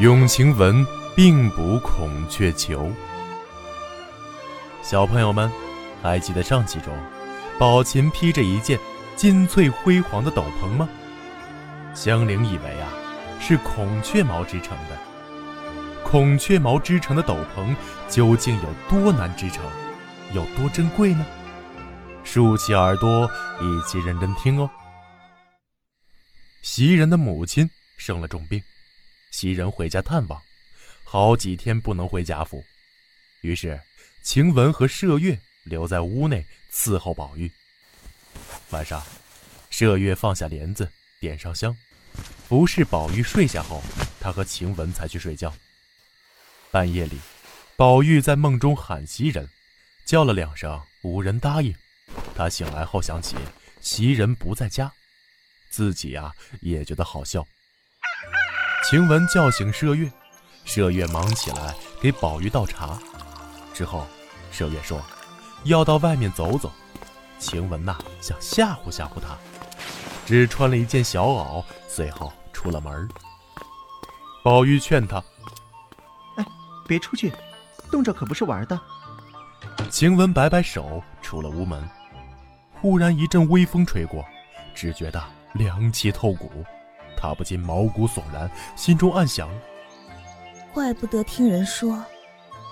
[0.00, 2.90] 永晴雯并补孔雀裘。
[4.82, 5.52] 小朋友们，
[6.00, 6.96] 还记得上集中，
[7.58, 8.80] 宝琴披着一件
[9.14, 10.88] 金翠辉煌的斗篷吗？
[11.94, 12.88] 香菱以为啊，
[13.42, 14.96] 是孔雀毛织成的。
[16.02, 17.76] 孔雀毛织成的斗篷
[18.08, 19.62] 究竟有多难织成，
[20.32, 21.26] 有多珍贵呢？
[22.24, 23.30] 竖起耳朵，
[23.60, 24.70] 一起认真听哦。
[26.62, 28.58] 袭人的母亲生了重病。
[29.30, 30.42] 袭人回家探望，
[31.04, 32.64] 好几天不能回贾府，
[33.42, 33.80] 于是
[34.22, 37.50] 晴雯和麝月留在屋内伺候宝玉。
[38.70, 39.02] 晚上，
[39.70, 40.90] 麝月放下帘子，
[41.20, 41.76] 点上香，
[42.48, 43.82] 服侍宝玉睡下后，
[44.20, 45.52] 他和晴雯才去睡觉。
[46.70, 47.18] 半夜里，
[47.76, 49.48] 宝玉在梦中喊袭人，
[50.04, 51.74] 叫了两声，无人答应。
[52.34, 53.36] 他醒来后想起
[53.80, 54.92] 袭人不在家，
[55.70, 57.46] 自己啊也觉得好笑。
[58.88, 60.10] 晴雯叫醒麝月，
[60.66, 62.98] 麝月忙起来给宝玉倒茶。
[63.74, 64.06] 之后，
[64.52, 65.00] 麝月说
[65.64, 66.72] 要到外面走走。
[67.38, 69.36] 晴雯呐想吓唬吓唬他，
[70.26, 73.08] 只穿了一件小袄，随后出了门。
[74.42, 75.22] 宝玉劝他
[76.36, 76.44] ：“哎，
[76.86, 77.32] 别出去，
[77.90, 78.80] 冻着可不是玩的。”
[79.90, 81.86] 晴雯摆摆手，出了屋门。
[82.80, 84.24] 忽然一阵微风吹过，
[84.74, 85.22] 只觉得
[85.52, 86.64] 凉气透骨。
[87.20, 89.48] 他不禁毛骨悚然，心中暗想：
[90.72, 92.02] 怪不得听人说，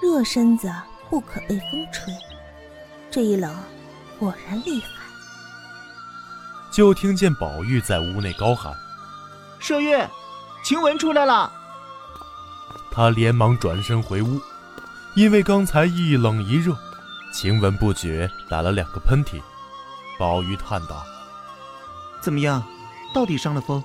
[0.00, 0.72] 热身子
[1.10, 2.14] 不可被风吹。
[3.10, 3.54] 这一冷，
[4.18, 4.88] 果然厉害。
[6.72, 8.72] 就听见宝玉在屋内高喊
[9.60, 10.08] ：“麝月，
[10.64, 11.52] 晴雯出来了！”
[12.90, 14.40] 他连忙转身回屋，
[15.14, 16.76] 因为刚才一冷一热，
[17.34, 19.42] 晴雯不觉打了两个喷嚏。
[20.18, 21.04] 宝玉叹道
[22.20, 22.62] ：“怎么样，
[23.14, 23.82] 到底伤了风？”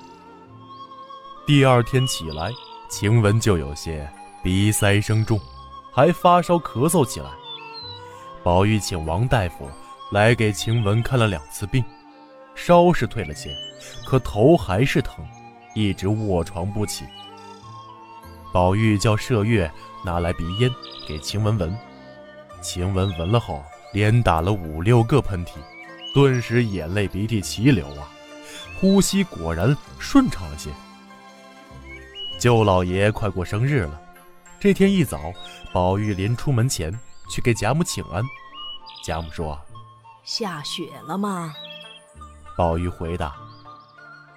[1.46, 2.50] 第二天起来，
[2.88, 4.10] 晴雯就有些
[4.42, 5.38] 鼻塞声重，
[5.92, 7.26] 还发烧咳嗽起来。
[8.42, 9.68] 宝玉请王大夫
[10.10, 11.84] 来给晴雯看了两次病，
[12.54, 13.54] 烧是退了些，
[14.06, 15.22] 可头还是疼，
[15.74, 17.04] 一直卧床不起。
[18.50, 19.70] 宝玉叫麝月
[20.02, 20.70] 拿来鼻烟
[21.06, 21.76] 给晴雯闻，
[22.62, 23.62] 晴雯闻了后
[23.92, 25.50] 连打了五六个喷嚏，
[26.14, 28.08] 顿时眼泪鼻涕齐流啊，
[28.80, 30.70] 呼吸果然顺畅了些。
[32.44, 33.98] 舅老爷快过生日了，
[34.60, 35.32] 这天一早，
[35.72, 36.92] 宝玉临出门前
[37.30, 38.22] 去给贾母请安。
[39.02, 39.58] 贾母说
[40.24, 41.54] ：“下雪了吗？”
[42.54, 43.34] 宝玉回答：“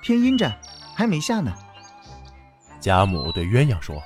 [0.02, 0.50] 天阴着，
[0.96, 1.54] 还没下呢。”
[2.80, 4.02] 贾母对鸳鸯说：“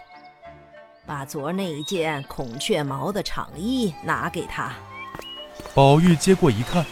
[1.05, 4.73] 把昨儿那一件孔雀毛的长衣拿给他。”
[5.75, 6.83] 宝玉接过一看，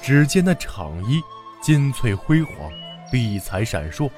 [0.00, 1.20] 只见那长衣
[1.60, 2.54] 金翠辉煌，
[3.12, 4.10] 碧彩闪烁。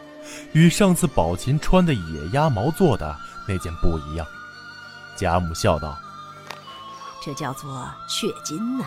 [0.52, 3.16] 与上次宝琴穿的野鸭毛做的
[3.46, 4.26] 那件不一样，
[5.16, 5.96] 贾母笑道
[7.22, 8.86] ：“这叫做雀金呐，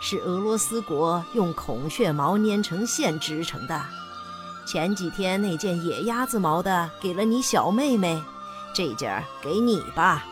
[0.00, 3.80] 是俄罗斯国用孔雀毛粘成线织成的。
[4.66, 8.22] 前几天那件野鸭子毛的给了你小妹妹，
[8.74, 10.24] 这件儿给你吧。”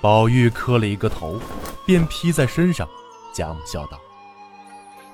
[0.00, 1.38] 宝玉磕了一个头，
[1.84, 2.88] 便披在身上。
[3.32, 4.00] 贾母笑道：“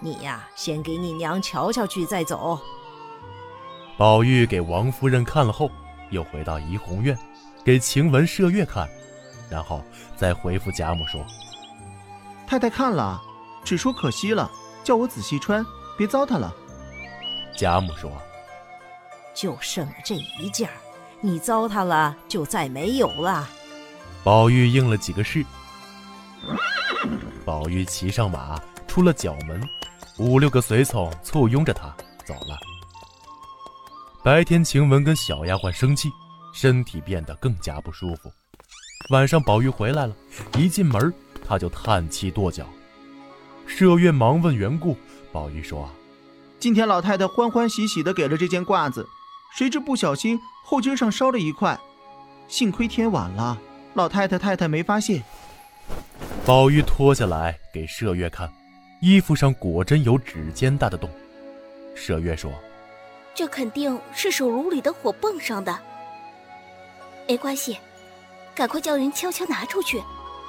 [0.01, 2.59] 你呀，先给你娘瞧瞧去，再走。”
[3.97, 5.71] 宝玉给王夫人看了后，
[6.11, 7.17] 又回到怡红院，
[7.65, 8.87] 给晴雯、麝月看，
[9.51, 9.83] 然后
[10.17, 11.25] 再回复贾母说
[12.47, 13.23] ：“太太看了，
[13.65, 14.51] 只说可惜了，
[14.85, 15.65] 叫我仔细穿，
[15.97, 16.55] 别糟蹋了。”
[17.57, 18.13] 贾母说
[19.35, 20.69] ：“就剩了这一件
[21.23, 23.49] 你糟蹋了就再没有了。”
[24.23, 25.43] 宝玉应了几个是。
[27.47, 29.67] 宝玉骑上马，出了角门，
[30.19, 31.95] 五六个随从簇拥着他
[32.27, 32.59] 走了。
[34.27, 36.11] 白天，晴雯跟小丫鬟生气，
[36.53, 38.29] 身体变得更加不舒服。
[39.11, 40.17] 晚上，宝玉回来了，
[40.59, 41.15] 一进门
[41.47, 42.67] 他就叹气跺脚。
[43.69, 44.97] 麝月忙问缘故，
[45.31, 45.89] 宝玉说
[46.59, 49.07] ：“今天老太太欢欢喜喜的给了这件褂子，
[49.57, 51.79] 谁知不小心后襟上烧了一块，
[52.49, 53.57] 幸亏天晚了，
[53.95, 55.23] 老太太太太没发现。”
[56.45, 58.53] 宝玉脱下来给麝月看，
[59.01, 61.09] 衣服上果真有指尖大的洞。
[61.95, 62.51] 麝月说。
[63.37, 65.79] 这肯定是手炉里的火蹦上的，
[67.29, 67.79] 没关系，
[68.55, 70.03] 赶快叫人悄悄拿出去，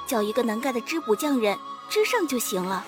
[0.06, 1.54] 叫一个能干的织补匠人
[1.90, 2.82] 织上就行了。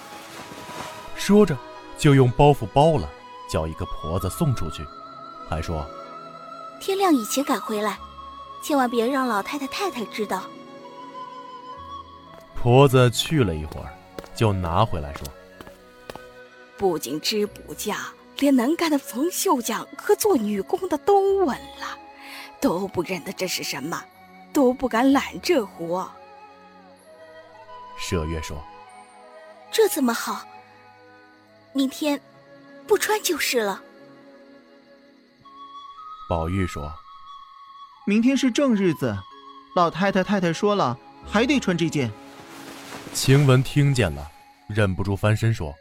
[1.15, 1.55] 说着，
[1.99, 3.07] 就用包袱包了，
[3.47, 4.83] 叫一个婆子送出去，
[5.51, 5.87] 还说
[6.81, 7.99] ：“天亮以前赶回来，
[8.63, 10.45] 千万别让老太太太太知道。”
[12.57, 13.93] 婆子去了一会儿，
[14.35, 15.29] 就拿回来说
[16.79, 17.99] ：“不仅织补匠。”
[18.41, 21.97] 连能干的冯秀匠和做女工的都问了，
[22.61, 24.03] 都不认得这是什么。
[24.53, 26.11] 都不敢揽这活。
[28.01, 28.61] 麝月说
[29.71, 30.45] ：“这怎么好？
[31.73, 32.21] 明天
[32.85, 33.81] 不穿就是了。”
[36.29, 36.93] 宝玉说
[38.05, 39.17] ：“明天是正日子，
[39.77, 42.11] 老太太太太说了，还得穿这件。”
[43.15, 44.29] 晴雯听见了，
[44.69, 45.73] 忍不住翻身说：“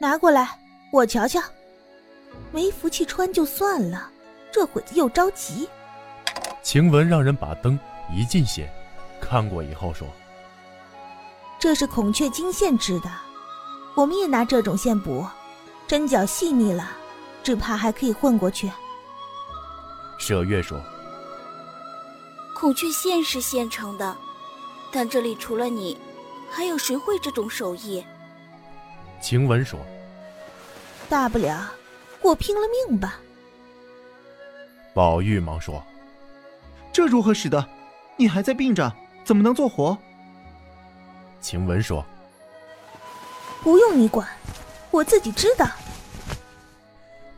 [0.00, 0.58] 拿过来，
[0.90, 1.38] 我瞧瞧。
[2.52, 4.10] 没福气穿就算了，
[4.52, 5.68] 这会子又着急。”
[6.62, 7.78] 晴雯让人把灯
[8.12, 8.70] 移近些，
[9.20, 10.06] 看过以后说
[11.58, 13.10] ：“这是孔雀金线织的，
[13.94, 15.26] 我们也拿这种线补，
[15.86, 16.90] 针脚细腻了，
[17.42, 18.70] 只怕还可以混过去。”
[20.20, 20.80] 麝月说
[22.54, 24.16] ：“孔雀线是现成的，
[24.92, 25.96] 但这里除了你，
[26.50, 28.04] 还有谁会这种手艺？”
[29.22, 29.78] 晴雯说
[31.08, 31.70] ：“大不了
[32.22, 33.20] 我拼了命吧。”
[34.94, 35.82] 宝玉忙说
[36.92, 37.64] ：“这如何使得？
[38.16, 38.92] 你还在病着，
[39.24, 39.96] 怎么能做活？”
[41.40, 42.04] 晴雯说
[43.62, 44.28] ：“不用你管，
[44.90, 45.66] 我自己知道。”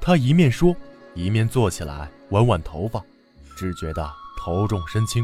[0.00, 0.74] 他一面说，
[1.14, 2.10] 一面坐起来。
[2.30, 3.04] 挽挽头发，
[3.58, 5.22] 只觉得头重身轻，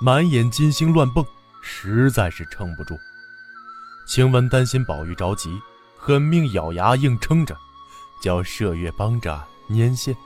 [0.00, 1.24] 满眼金星乱蹦，
[1.62, 2.96] 实在是撑不住。
[4.08, 5.56] 晴雯担心宝玉着急，
[5.96, 7.56] 狠命咬牙硬撑着，
[8.20, 10.16] 叫麝月帮着粘线。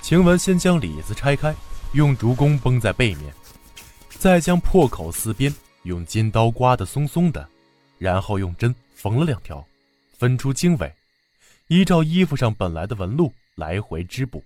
[0.00, 1.54] 晴雯先将里子拆开，
[1.92, 3.32] 用竹弓绷在背面，
[4.08, 7.48] 再将破口四边用金刀刮得松松的，
[7.98, 9.66] 然后用针缝了两条，
[10.16, 10.92] 分出经纬，
[11.66, 14.42] 依照衣服上本来的纹路来回织补。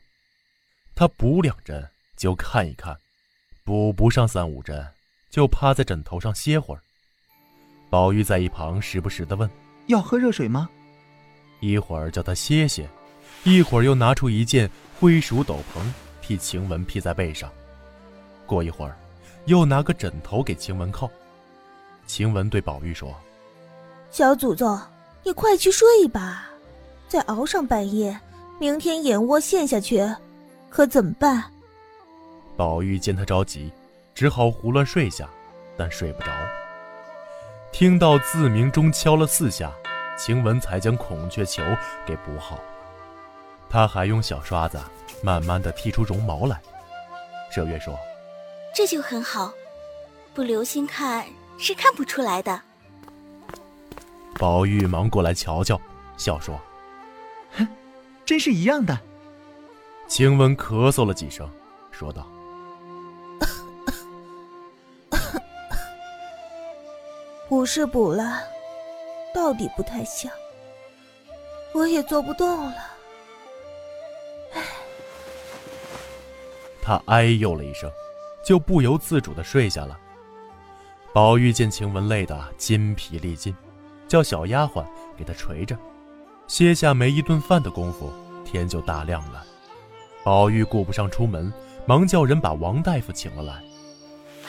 [0.95, 2.97] 他补两针就看一看，
[3.65, 4.87] 补不上三五针
[5.31, 6.81] 就趴在枕头上歇会儿。
[7.89, 9.49] 宝玉在一旁时不时的问
[9.89, 10.69] ：“要喝热水吗？”
[11.63, 12.89] 一会儿叫他歇歇，
[13.45, 14.69] 一会儿又拿出一件
[14.99, 15.81] 灰鼠斗篷
[16.21, 17.49] 替晴雯披在背上。
[18.47, 18.99] 过一会儿，
[19.47, 21.09] 又拿个枕头给晴雯靠。
[22.05, 23.15] 晴雯对宝玉说
[24.11, 24.77] ：“小祖宗，
[25.23, 26.51] 你快去睡吧，
[27.07, 28.19] 再熬上半夜，
[28.59, 30.05] 明天眼窝陷下去。”
[30.69, 31.45] 可怎么办？
[32.57, 33.71] 宝玉见他着急，
[34.17, 35.31] 只好胡乱睡下，
[35.77, 36.33] 但睡不着。
[37.71, 39.73] 听到自鸣钟敲了四下，
[40.25, 41.65] 晴雯才将孔雀球
[42.07, 42.57] 给补好。
[43.69, 44.81] 他还用小刷子
[45.21, 46.63] 慢慢的剔出绒毛来。
[47.53, 47.99] 麝月说
[48.73, 49.53] ：“这就很好，
[50.33, 51.27] 不留心看
[51.59, 52.63] 是看不出来的。”
[54.39, 55.81] 宝玉忙过来瞧瞧，
[56.17, 56.57] 笑说
[57.59, 57.67] ：“哼，
[58.25, 58.97] 真是一样的。”
[60.07, 61.51] 晴雯咳嗽了几声，
[61.91, 62.25] 说道
[67.49, 68.41] ：“补是补了，
[69.35, 70.31] 到底不太像。
[71.73, 72.75] 我也做不动了。”
[74.55, 74.63] 唉。
[76.83, 77.91] 他哎呦了一声，
[78.45, 79.99] 就不由自主的睡下了。
[81.15, 83.55] 宝玉见晴雯累得筋疲力尽，
[84.09, 84.85] 叫小丫鬟
[85.17, 85.77] 给他捶着，
[86.49, 88.13] 歇下没一顿饭的功夫，
[88.45, 89.45] 天就大亮了。
[90.25, 91.53] 宝玉顾不上出门，
[91.87, 93.63] 忙叫人把王大夫请了来。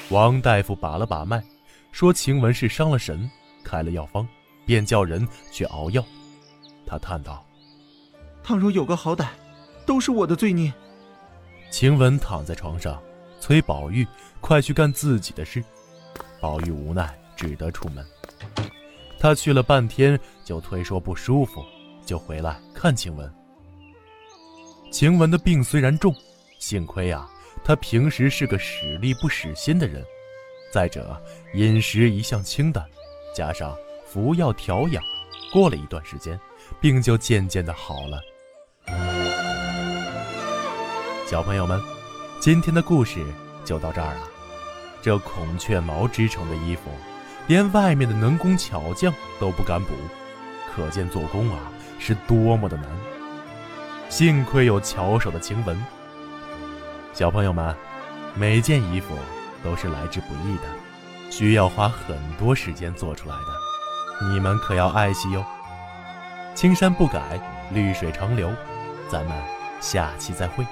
[0.09, 1.43] 王大夫把了把脉，
[1.91, 3.29] 说晴雯是伤了神，
[3.63, 4.27] 开了药方，
[4.65, 6.03] 便叫人去熬药。
[6.85, 7.45] 他叹道
[8.43, 9.27] ：“倘若有个好歹，
[9.85, 10.71] 都是我的罪孽。”
[11.71, 13.01] 晴雯躺在床上，
[13.39, 14.05] 催宝玉
[14.39, 15.63] 快去干自己的事。
[16.39, 18.05] 宝玉无奈，只得出门。
[19.19, 21.63] 他去了半天，就推说不舒服，
[22.05, 23.33] 就回来看晴雯。
[24.91, 26.13] 晴雯的病虽然重，
[26.59, 27.27] 幸亏啊，
[27.63, 30.03] 她平时是个使力不使心的人。
[30.71, 31.19] 再者，
[31.53, 32.85] 饮食一向清淡，
[33.33, 33.75] 加上
[34.13, 35.03] 服药调养，
[35.51, 36.39] 过了一段时间，
[36.79, 38.21] 病就渐渐的好了。
[41.25, 41.81] 小朋友们，
[42.39, 43.25] 今天的故事
[43.65, 44.21] 就到这儿了。
[45.01, 46.91] 这孔雀毛织成的衣服，
[47.47, 49.95] 连外面的能工巧匠都不敢补，
[50.75, 52.85] 可见做工啊是多么的难。
[54.09, 55.75] 幸亏有巧手的晴雯。
[57.13, 57.75] 小朋友们，
[58.35, 59.17] 每件衣服
[59.63, 63.62] 都是来之不易的，需要花很多时间做出来的，
[64.21, 65.43] 你们可要爱惜哟。
[66.55, 67.39] 青山不改，
[67.71, 68.53] 绿水长流，
[69.09, 69.35] 咱们
[69.81, 70.65] 下期再会。